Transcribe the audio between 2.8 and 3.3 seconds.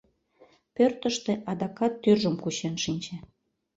шинче.